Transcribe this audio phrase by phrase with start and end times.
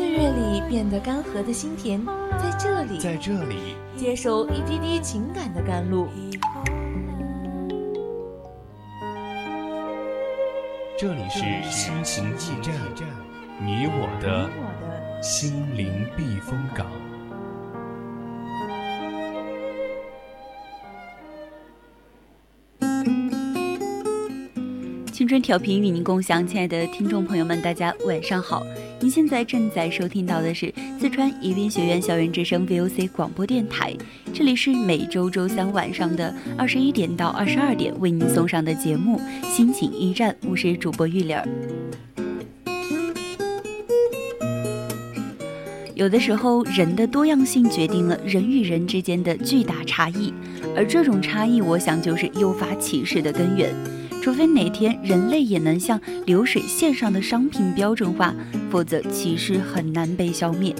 [0.00, 2.02] 岁月里变得干涸的心田，
[2.38, 6.08] 在这里，在这里接受一滴滴情感的甘露。
[10.98, 11.40] 这里是
[11.70, 12.74] 心情驿站，
[13.62, 14.48] 你我的
[15.22, 16.86] 心灵避风港。
[25.12, 28.62] 青春调频与您共享，亲爱的听众朋友们，大家晚上好！
[29.02, 33.96] 您现在正在收听到的是四川宜宾学院校园之声 VOC 广播电台，
[34.30, 41.48] 这里是每周周三晚上的二十一点到二十二点为您送上的节目《心情驿站》，我是主播玉玲儿。
[45.94, 50.30] 有的时候，人的多样性决定了人与人之间的巨大差异，
[50.76, 53.74] 而这种差异，我想就是诱发歧视的根源。
[54.22, 58.34] 除非哪天人类也能像流水线上的商品标准化，
[58.70, 60.74] 否则歧视很难被消灭。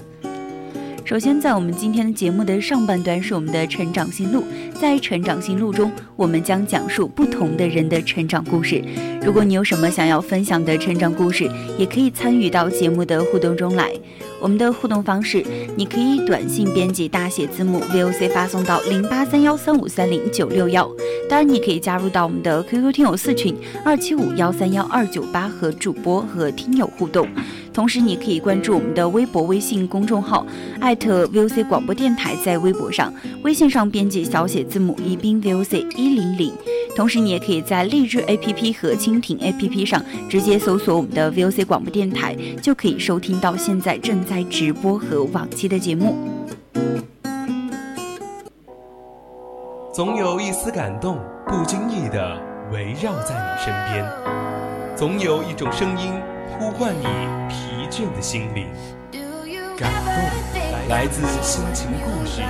[1.11, 4.45] 首先，在我们今天的节目的上半段是我们的成长心路，
[4.79, 8.81] 在成长心路中，我们将讲述不同的人的成长故事。
[9.21, 13.91] 如果你有什么想要分享的成长故事，也可以参与到节目的互动中来。
[14.39, 15.45] 我们的互动方式，
[15.75, 20.89] 你可以短信编辑大写字母 VOC 发送到零八三幺三五三零九六幺。
[21.27, 27.27] 当然，你可以加入到我们的 QQ 听友四群二七五幺三幺二九八和主播和听友互动。
[27.73, 30.45] 同时，你可以关注我们的微博、微信公众号
[30.79, 33.13] 艾特 VOC 广播电台，在微博上、
[33.43, 36.53] 微信上编辑小写字母宜宾 VOC 一零零。
[36.95, 46.15] 同时，你也可以在荔枝 APP 和蜻蜓 APP 上直接搜索我们的 VOC 广播电台，就可以收听到现在正在直播和往期的节目。
[49.93, 52.37] 总有一丝感动，不经意的
[52.71, 54.05] 围绕在你身边；
[54.95, 56.11] 总有一种声音
[56.57, 57.05] 呼唤你
[57.91, 58.65] 倦的心灵。
[59.77, 60.07] 感动
[60.87, 62.41] 来自心情故事，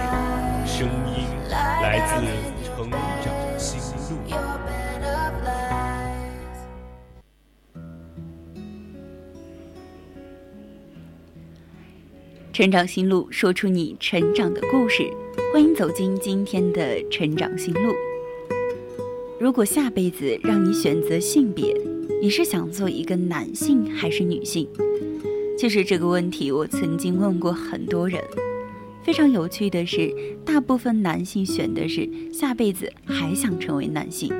[0.68, 2.22] 声音来自
[2.64, 4.20] 成长心路。
[12.54, 15.10] 成长心路，说出你成长的故事。
[15.52, 17.94] 欢迎走进今天的成长心路。
[19.40, 21.76] 如果下辈子让你选择性别，
[22.22, 24.70] 你是想做一个男性还是女性？
[25.62, 28.20] 其实这个问题我曾经问过很多人。
[29.04, 30.12] 非常有趣的是，
[30.44, 34.34] 大部分男性选的是下辈子还想成为男性，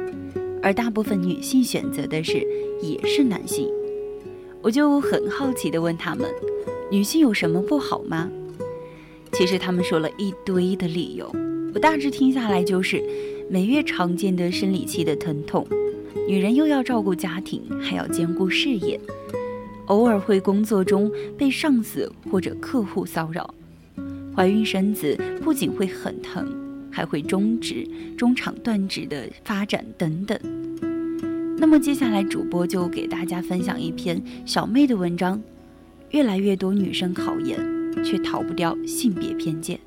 [0.64, 2.44] 而大部分女性选择的是
[2.82, 3.70] 也是男性。
[4.64, 6.28] 我就很好奇地问他们：
[6.90, 8.28] 女性有什么不好吗？
[9.32, 11.32] 其实他们说了一堆的理由，
[11.76, 13.00] 我大致听下来就是：
[13.48, 15.68] 每月常见的生理期的疼痛，
[16.28, 19.00] 女人又要照顾家庭，还要兼顾事业，
[19.92, 23.54] 偶尔会工作中被上司或者客户骚扰。
[24.34, 26.48] 怀孕生子不仅会很疼，
[26.90, 27.86] 还会终止、
[28.18, 30.40] 中场断指的发展等等。
[31.58, 35.42] 那么接下来主播就给大家分享一篇小妹的文章：
[36.12, 37.60] 越来越多女生考研，
[38.02, 39.78] 却逃不掉性别偏见。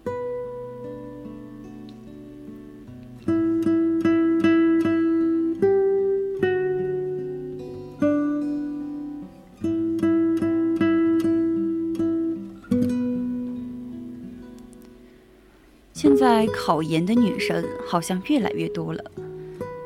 [16.35, 19.05] 在考研的女生好像越来越多了。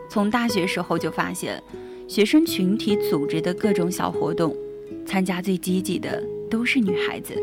[0.09, 1.63] 从大学时候就发现，
[2.09, 4.57] 学生群体组织的各种小活动，
[5.05, 7.35] 参加最积极的都是女孩子。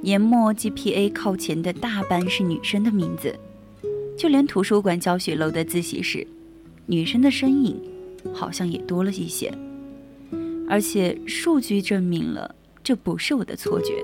[0.00, 3.38] 年末 GPA 靠前的大半是女生的名字，
[4.16, 6.26] 就连图书馆教学楼的自习室，
[6.86, 7.78] 女生的身影
[8.32, 9.52] 好像也多了一些。
[10.66, 14.02] 而且数据证明了，这不是我的错觉。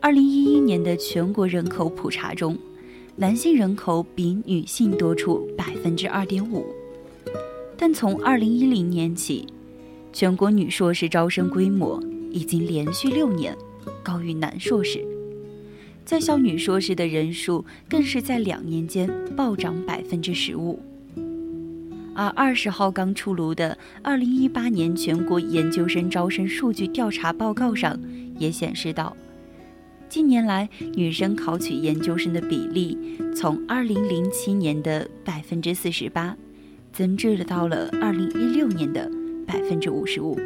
[0.00, 2.58] 二零一一年的全国人口普查中，
[3.20, 6.64] 男性人口比女性多出百分之二点五。
[7.76, 9.44] 但从二零一零年起，
[10.12, 12.00] 全国女硕士招生规模
[12.30, 13.56] 已经连续六年
[14.04, 15.04] 高于男硕士，
[16.04, 20.80] 在校女硕士的人数更是在两年间暴涨百分之十五。
[22.14, 27.98] 而二十号刚出炉的二零一八年全国研究生招生数据调查报告上
[28.38, 29.16] 也显示到，
[30.08, 32.96] 近年来女生考取研究生的比例
[33.36, 36.34] 从二零零七年的百分之四十八，
[36.92, 39.10] 增至了到了二零一六年的
[39.46, 40.38] 百分之五十五。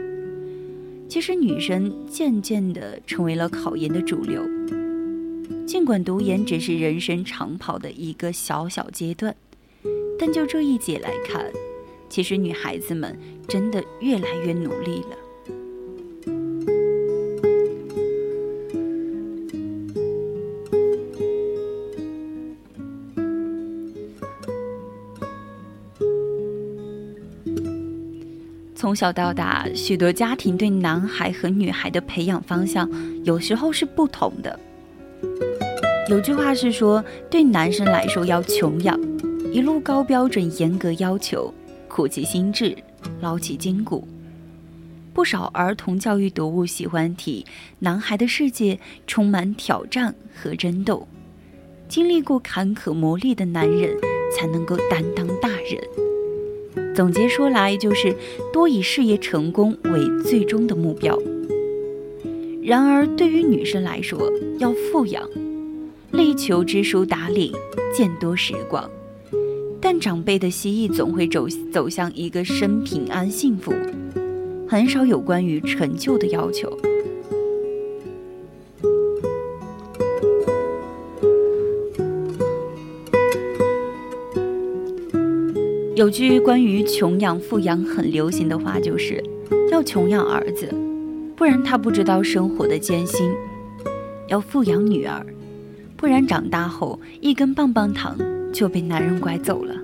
[1.09, 4.43] 其实，女生渐渐地成为了考研的主流。
[5.65, 9.35] 尽管读研只是人生长跑的一个小小阶段。
[10.19, 11.51] 但就这一节来看，
[12.09, 13.17] 其实女孩子们
[13.47, 15.17] 真的越来越努力了。
[28.93, 32.87] 从小到大，许多家庭对男孩和女孩的培养方向
[33.25, 34.61] 有时候是不同的。
[36.11, 39.01] 有句话是说，对男生来说要穷养。
[39.51, 41.55] 一路高标准、严格要求，
[41.89, 42.77] 苦其心志，
[43.23, 44.07] 劳其筋骨。
[45.15, 47.47] 不少儿童教育读物喜欢提，
[47.79, 51.09] 男孩的世界充满挑战和争斗，
[51.89, 53.97] 经历过坎坷磨砺的男人
[54.37, 56.12] 才能够担当大人。
[56.95, 58.15] 总结说来，就是
[58.53, 61.19] 多以事业成功为最终的目标。
[62.63, 65.29] 然而，对于女生来说，要富养，
[66.11, 67.53] 力求知书达理，
[67.95, 68.89] 见多识广。
[69.81, 73.73] 但长辈的希冀总会走走向一个生平安幸福，
[74.69, 76.71] 很少有关于成就的要求。
[86.03, 89.23] 有句关于穷养富养很流行的话，就是
[89.71, 90.69] 要穷养儿子，
[91.37, 93.31] 不然他不知道生活的艰辛；
[94.27, 95.25] 要富养女儿，
[95.97, 98.19] 不然长大后一根棒棒糖。
[98.53, 99.77] 就被男人拐走了。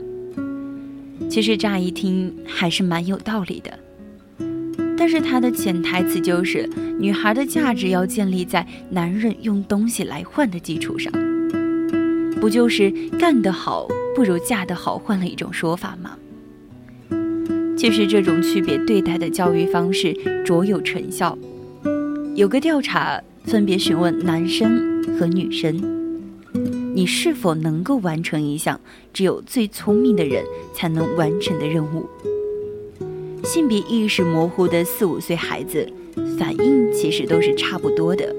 [1.30, 3.78] 其实乍一听还是蛮有道理的，
[4.96, 6.68] 但是它的潜台词就是，
[6.98, 11.12] 女孩的价值要建立在男人用东西来换的基础上。
[12.40, 13.86] 不就是干得好
[14.18, 16.18] 不如嫁得好，换了一种说法吗？
[17.76, 20.12] 其实这种区别对待的教育方式
[20.44, 21.38] 卓有成效。
[22.34, 25.80] 有个调查分别询问男生和女生。
[26.96, 28.80] 你是否能够完成一项
[29.12, 30.42] 只有最聪明的人
[30.74, 32.04] 才能完成的任务？
[33.44, 35.88] 性别意识模糊的四五岁孩子
[36.36, 38.34] 反应其实都是差不多的，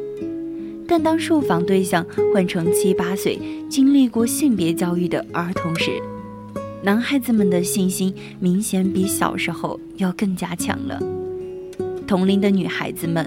[0.92, 2.04] 但当受访对象
[2.34, 3.40] 换成七八岁
[3.70, 6.02] 经历过性别教育的儿童时，
[6.82, 11.00] 男孩子们的信心明显比小时候要更加强了，
[12.08, 13.24] 同龄的女孩子们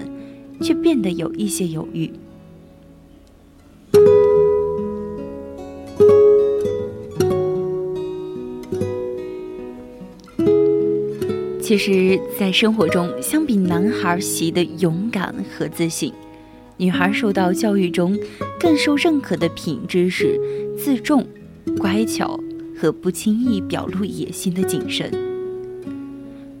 [0.59, 2.11] 却变得有一些犹豫。
[11.61, 16.13] 其实，在生活中，相比男孩习得勇敢和自信，
[16.83, 18.19] 女孩受到教育中
[18.59, 20.37] 更受认可的品质是
[20.77, 21.25] 自重、
[21.79, 22.37] 乖巧
[22.75, 25.09] 和不轻易表露野心的谨慎。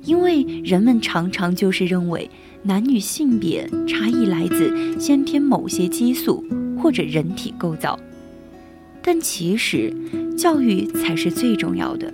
[0.01, 2.29] 因为人们常常就是认为
[2.61, 6.41] 男女性别差异来自先天某些激素
[6.81, 7.99] 或者人体构造，
[9.01, 9.93] 但其实
[10.37, 12.09] 教育才是最重要的。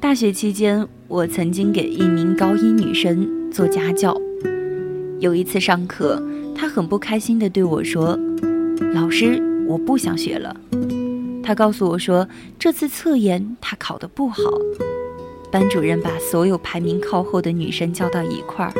[0.00, 4.18] 大学期间，我曾经给一名高一女生做家教。
[5.18, 6.22] 有一次上课，
[6.54, 8.18] 她很不开心地对我说
[8.92, 10.54] ：“老师，我不想学了。”
[11.42, 14.38] 她告诉我说，这次测验她考得不好。
[15.50, 18.74] 班主任把所有排名靠后的女生叫到一块儿，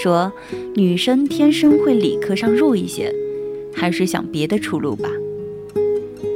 [0.00, 0.32] 说
[0.76, 3.12] ：“女生天生会理科上弱一些，
[3.74, 5.08] 还是想别的出路吧。”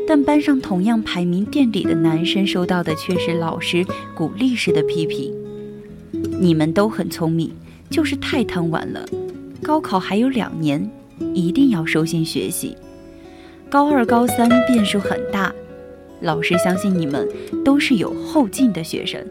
[0.08, 5.32] 但班上同样排名垫底的男生收到的却是老师鼓励式的批评
[6.40, 7.52] ：“你们都很聪明，
[7.90, 9.04] 就是太贪玩了。
[9.62, 10.90] 高考还有两年，
[11.34, 12.76] 一定要收心学习。
[13.68, 15.52] 高二、高三变数很大，
[16.20, 17.28] 老师相信你们
[17.64, 19.22] 都是有后劲的学生。”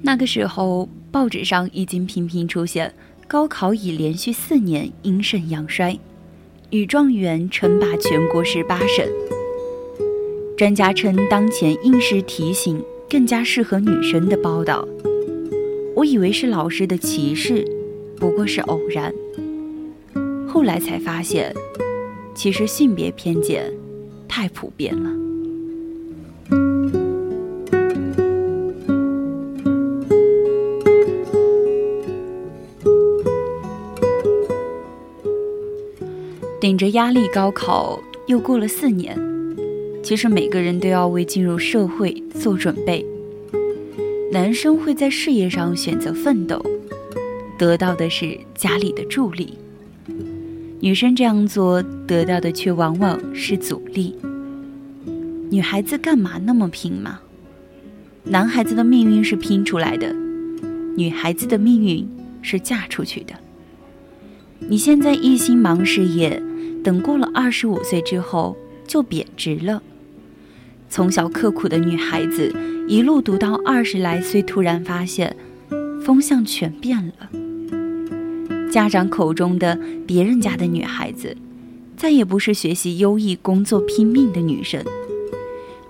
[0.00, 2.94] 那个时候，报纸上已经频频出现
[3.26, 5.98] 高考已连续四年阴盛阳衰。
[6.70, 9.06] 女状元称霸全国十八省。
[10.56, 14.86] 专家称，当前应试题型更加适合女生的报道。
[15.94, 17.64] 我以为是老师的歧视，
[18.16, 19.12] 不过是偶然。
[20.46, 21.54] 后来才发现，
[22.34, 23.72] 其实性别偏见
[24.26, 25.10] 太普遍了。
[36.58, 39.16] 顶着压力高考，又过了四年，
[40.06, 43.04] 其实每个人都要为进入社会做准备。
[44.30, 46.64] 男生会在事业上选择奋斗，
[47.58, 49.48] 得到的是家里的助力；
[50.78, 54.14] 女生这样做，得到的却往往是阻力。
[55.50, 57.18] 女孩子干嘛那么拼嘛？
[58.22, 60.14] 男孩子的命运是拼出来的，
[60.96, 62.08] 女孩子的命运
[62.42, 63.34] 是嫁出去的。
[64.60, 66.40] 你现在一心忙事业，
[66.84, 69.82] 等过了二十五岁之后就贬值了。
[70.88, 72.54] 从小刻苦的女孩子，
[72.88, 75.36] 一路读到二十来岁，突然发现
[76.04, 77.28] 风向全变了。
[78.70, 81.36] 家长口中的别人家的女孩子，
[81.96, 84.84] 再也不是学习优异、工作拼命的女生，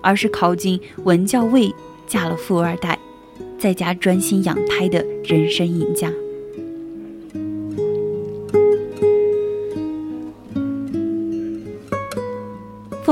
[0.01, 1.73] 而是考进文教卫。
[2.07, 2.97] 嫁了富二代，
[3.59, 6.09] 在家专心养胎的人生赢家。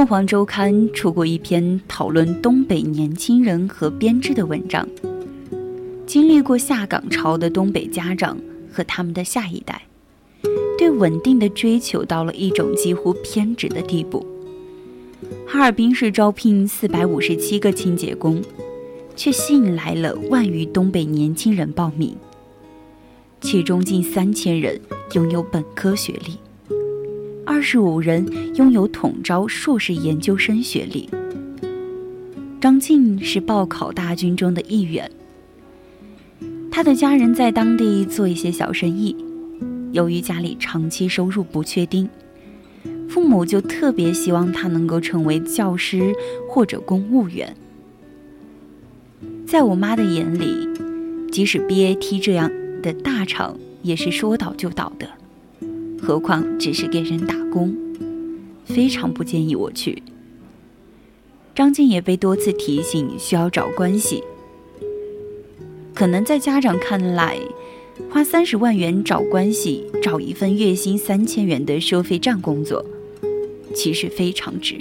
[0.06, 4.88] 凤凰周刊出过一篇讨论东北年轻人和编制的文章。
[6.06, 8.38] 经历过下岗潮的东北家长
[8.72, 9.82] 和他们的下一代，
[10.78, 14.24] 对稳定的追求到了一种几乎偏执的地步。
[15.48, 18.44] 哈尔滨市招聘四百五十七个清洁工。
[19.16, 22.16] 却吸引来了万余东北年轻人报名，
[23.42, 24.80] 其中近三千人
[25.14, 26.38] 拥有本科学历，
[27.46, 28.26] 二十五人
[28.56, 31.08] 拥有统招硕士研究生学历。
[32.60, 35.10] 张静是报考大军中的一员，
[36.72, 39.16] 他的家人在当地做一些小生意，
[39.92, 42.10] 由于家里长期收入不确定，
[43.08, 46.12] 父母就特别希望他能够成为教师
[46.50, 47.56] 或者公务员。
[49.46, 50.68] 在我妈的眼里，
[51.32, 55.08] 即使 BAT 这样的大厂也是说倒就倒的，
[56.06, 57.76] 何况只是给人打工，
[58.64, 60.04] 非常不建议我去。
[61.56, 64.24] 张静也被多次提醒需要找关系，
[65.96, 67.40] 可能在家长看来，
[68.12, 72.86] 花三十万元找关系，找一份月薪三千元的收费站工作，
[73.74, 74.76] 其实非常值。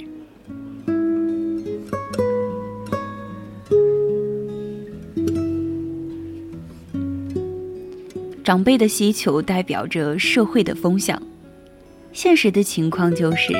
[8.45, 11.19] 长辈的需求代表着社会的风向，
[12.13, 13.51] 现实的情况就是，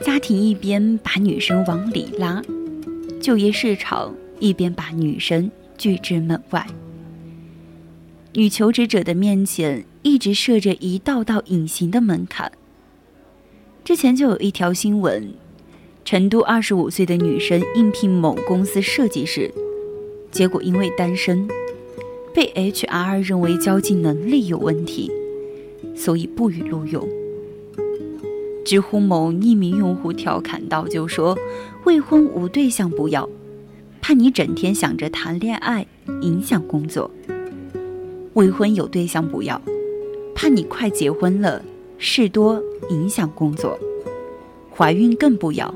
[0.00, 2.40] 家庭一边把女生往里拉，
[3.20, 6.64] 就业市场一边把女生拒之门外。
[8.34, 12.52] 女求职者的面前一直设着一道道隐形的门槛。
[13.84, 15.34] 之前就有一条新闻，
[16.04, 19.52] 成都二十五岁的女生应聘某公司设计师，
[20.30, 21.48] 结果因为单身。
[22.34, 25.10] 被 HR 认为交际能力有问题，
[25.94, 27.06] 所以不予录用。
[28.64, 31.36] 知乎某匿名用户调侃道：“就说
[31.84, 33.28] 未婚无对象不要，
[34.02, 35.86] 怕你整天想着谈恋爱
[36.20, 37.10] 影响工作；
[38.34, 39.60] 未婚有对象不要，
[40.34, 41.64] 怕你快结婚了
[41.96, 43.70] 事多影响工作；
[44.70, 45.74] 怀孕更不要，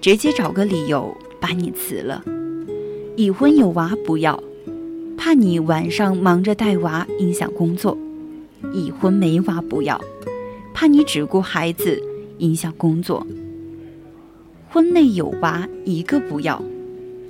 [0.00, 2.22] 直接找个理由把你辞了；
[3.16, 4.40] 已婚有娃不要。”
[5.24, 7.96] 怕你晚上忙着带娃影响工作，
[8.72, 9.96] 已婚没娃不要；
[10.74, 12.02] 怕你只顾孩子
[12.38, 13.24] 影响工作，
[14.68, 16.60] 婚内有娃一个不要；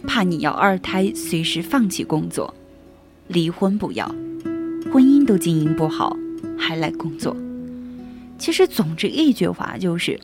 [0.06, 2.54] 怕你要二胎随时放弃工作，
[3.28, 4.06] 离婚不要；
[4.90, 6.16] 婚姻都经营不好
[6.56, 7.37] 还来工作。
[8.38, 10.18] 其实，总之一句话就是：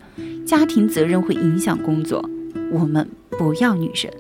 [0.47, 2.27] 家庭责任会影响工作，
[2.73, 4.11] 我们不要女生。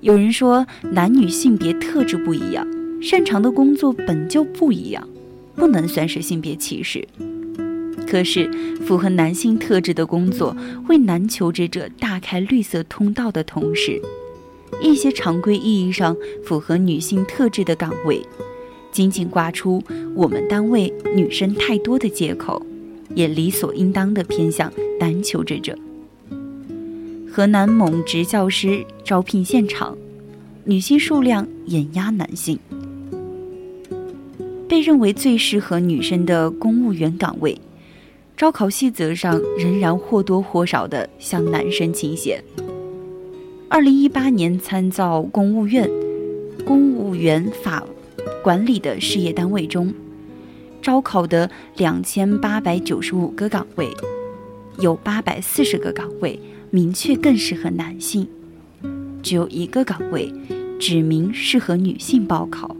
[0.00, 2.64] 有人说，男女性别特质不一样，
[3.02, 5.08] 擅长的工作本就不一样，
[5.56, 7.06] 不能算是性别歧视。
[8.06, 8.48] 可是，
[8.86, 10.56] 符合男性特质的工作，
[10.88, 14.00] 为男求职者大开绿色通道的同时，
[14.80, 18.24] 一些常规意义上符合女性特质的岗位，
[18.92, 19.82] 仅仅挂出
[20.14, 22.64] “我们单位女生太多”的借口，
[23.16, 25.76] 也理所应当的偏向男求职者。
[27.38, 29.96] 河南某职教师招聘现场，
[30.64, 32.58] 女性数量碾压男性。
[34.68, 37.56] 被认为最适合女生的公务员岗位，
[38.36, 42.42] 招考细则上仍然或多或少的向男生倾斜。
[43.68, 45.88] 二零一八年参照公务院
[46.66, 47.84] 公务员法
[48.42, 49.94] 管理的事业单位中，
[50.82, 53.88] 招考的两千八百九十五个岗位，
[54.80, 56.36] 有八百四十个岗位。
[56.70, 58.28] 明确更适合男性，
[59.22, 60.32] 只有一个岗位
[60.78, 62.76] 指明适合女性报考。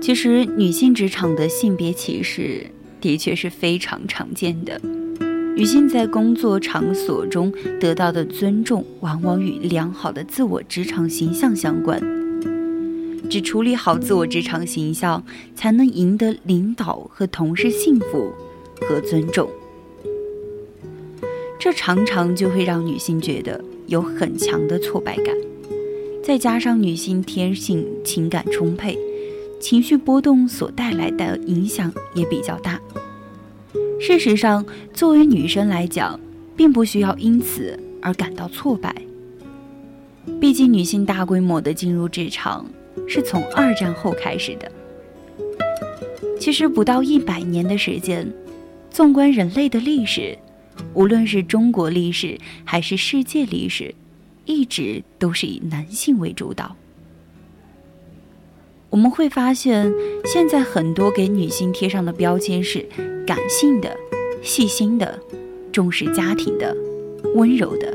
[0.00, 2.66] 其实，女性职场的性别歧视
[3.00, 4.80] 的确是非常常见的。
[5.56, 12.13] 女性在工作场所中得到的尊重，往往与良好的自我职场形象相关。
[13.28, 18.32] 只处理好自我职场形象，才能赢得领导和同事幸福
[18.80, 19.48] 和尊重。
[21.58, 25.34] 这常常就会让女性觉得有很强的挫败感。
[26.22, 28.98] 再加上女性天性情感充沛，
[29.60, 32.80] 情绪波动所带来的影响也比较大。
[34.00, 36.20] 事实上，作为女生来讲，
[36.54, 38.94] 并不需要因此而感到挫败。
[40.40, 42.66] 毕竟，女性大规模的进入职场
[43.06, 44.70] 是从二战后开始的。
[46.38, 48.30] 其实不到一百年的时间，
[48.90, 50.36] 纵观人类的历史，
[50.92, 53.94] 无论是中国历史还是世界历史，
[54.44, 56.76] 一直都是以男性为主导。
[58.90, 59.92] 我们会发现，
[60.24, 62.86] 现在很多给女性贴上的标签是
[63.26, 63.96] 感性的、
[64.42, 65.18] 细心的、
[65.72, 66.76] 重视家庭的、
[67.34, 67.88] 温柔的；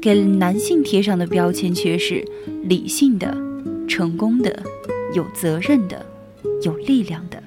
[0.00, 2.24] 给男性贴上的标签却是
[2.62, 3.36] 理性的、
[3.86, 4.62] 成功的、
[5.14, 6.04] 有责任的、
[6.62, 7.42] 有力量的。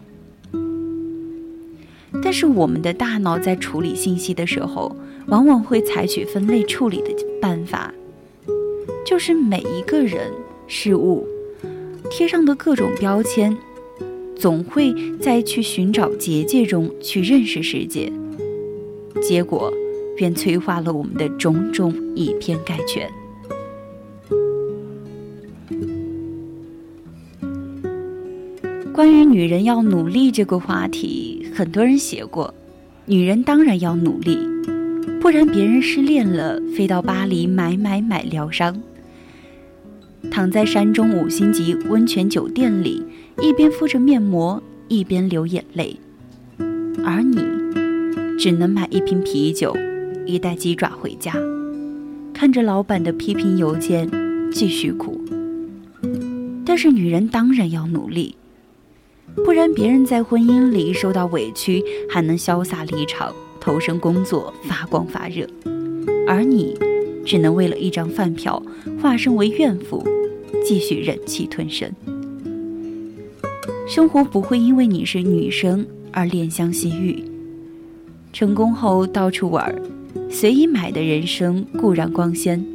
[2.24, 4.96] 但是，我们的大脑在处理信息的时候，
[5.28, 7.10] 往往会采取分类处理的
[7.42, 7.94] 办法，
[9.06, 10.32] 就是每一个人、
[10.68, 11.28] 事物。
[12.10, 13.56] 贴上的各种标签，
[14.36, 18.12] 总会在去寻找结界中去认识世界，
[19.22, 19.72] 结果
[20.16, 23.12] 便催化了我们的种种以偏概全。
[28.98, 32.52] 关于女人要努力这个话题，很多人写过，
[33.06, 34.40] 女人当然要努力，
[35.22, 38.82] 不然别人失恋了，飞到巴黎买买买疗伤。
[40.32, 43.04] 躺在山中五星级温泉酒店里，
[43.40, 45.96] 一边敷着面膜，一边流眼泪，
[47.06, 47.38] 而你
[48.40, 49.78] 只能买一瓶啤酒，
[50.26, 51.36] 一袋鸡爪回家，
[52.34, 54.10] 看着老板的批评邮件，
[54.52, 55.22] 继续哭。
[56.66, 58.34] 但是女人当然要努力，
[59.36, 65.48] 不然别人在婚姻里受到委屈，还能潇洒离场，投身工作，发光发热，
[66.28, 66.78] 而你
[67.26, 68.62] 只能为了一张饭票，
[69.02, 70.06] 化身为怨妇。
[70.66, 71.90] 继续忍气吞声。
[73.88, 77.24] 生活不会因为你是女生而怜香惜玉。
[78.34, 79.74] 成功后到处玩，
[80.30, 82.66] 随意买的人生固然光鲜，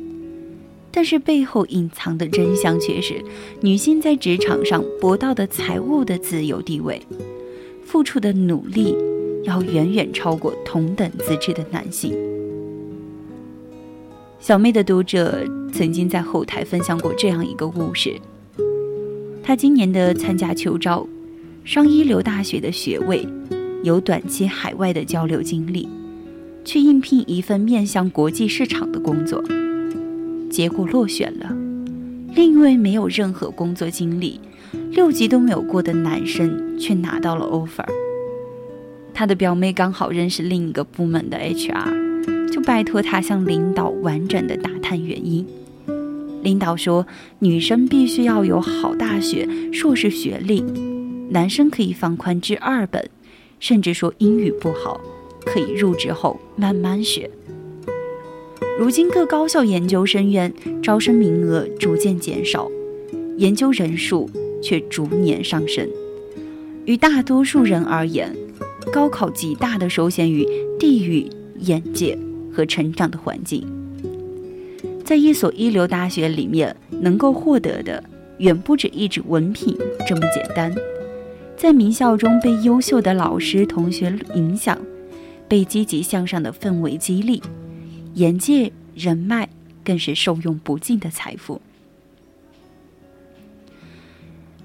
[0.94, 3.24] 但是背后隐藏的真相却是，
[3.62, 7.00] 女性在职场上博到的财务的自由地位，
[7.82, 8.94] 付出的努力
[9.44, 12.14] 要远远超过同等资质的男性。
[14.38, 18.20] 小妹的读者曾经在后台分享过这样一个故事：
[19.42, 21.06] 她今年的参加秋招，
[21.64, 23.26] 上一流大学的学位，
[23.82, 25.88] 有短期海外的交流经历，
[26.64, 29.42] 去应聘一份面向国际市场的工作，
[30.52, 31.50] 结果落选了。
[32.34, 34.38] 另一位没有任何工作经历，
[34.90, 37.88] 六级都没有过的男生却拿到了 offer。
[39.12, 42.02] 他的表妹刚好认识另一个部门的 HR。
[42.52, 45.46] 就拜托他向领导完整的打探原因。
[46.42, 47.06] 领导说，
[47.38, 50.60] 女生必须要有好大学、硕士学历，
[51.30, 53.08] 男生可以放宽至二本，
[53.58, 55.00] 甚至说英语不好，
[55.46, 57.30] 可以入职后慢慢学。
[58.78, 62.70] 如今各高校研究生院招生名额逐渐减少，
[63.36, 64.28] 研究人数
[64.62, 65.88] 却逐年上升。
[66.84, 68.36] 于大多数人而言，
[68.92, 70.46] 高考极大的受限于
[70.78, 71.28] 地域、
[71.60, 72.18] 眼界。
[72.54, 73.66] 和成长的环境，
[75.06, 78.04] 在一所一流大学里面，能够获得的
[78.40, 79.74] 远不止一纸文凭
[80.06, 80.70] 这么简单。
[81.56, 84.78] 在名校中被优秀的老师、同学影响，
[85.48, 87.42] 被积极向上的氛围激励，
[88.14, 89.48] 眼界、人脉
[89.84, 91.60] 更是受用不尽的财富。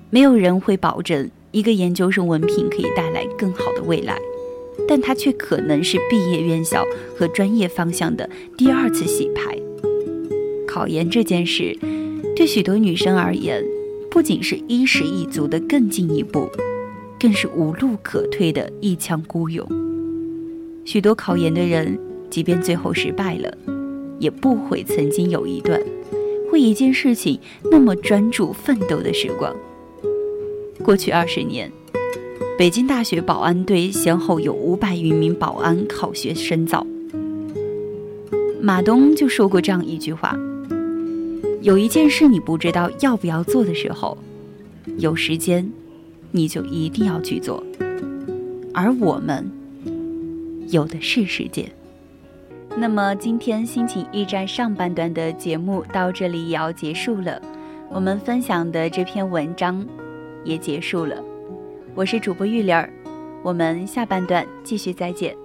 [0.09, 4.17] 没有人会保证一个研究生文凭可以带来更好的未来。
[4.87, 6.85] 但它却可能是毕业院校
[7.17, 9.57] 和专业方向的第二次洗牌。
[10.67, 11.77] 考研这件事，
[12.35, 13.65] 对许多女生而言，
[14.11, 16.47] 不仅是衣食一足的更进一步，
[17.19, 19.67] 更是无路可退的一腔孤勇。
[20.85, 23.57] 许多考研的人，即便最后失败了，
[24.19, 25.81] 也不会曾经有一段
[26.51, 27.39] 为一件事情
[27.71, 29.55] 那么专注奋斗的时光。
[30.83, 31.71] 过去二十年。
[32.57, 36.87] 北京大学保安队先后有五百余名保安考学深造。
[38.59, 40.35] 马东就说过这样一句话
[41.61, 44.17] ：“有一件事你不知道要不要做的时候，
[44.97, 45.71] 有时间
[46.31, 47.63] 你就一定要去做。
[48.73, 49.47] 而我们
[50.71, 51.71] 有的是时间。
[52.79, 57.41] 那么今天心情驿站上半段的节目到这里也要结束了，
[57.89, 59.83] 我们分享的这篇文章
[60.43, 61.15] 也结束了。
[61.95, 62.87] 我是主播玉玲儿，
[63.41, 65.35] 我们下半段继续再见。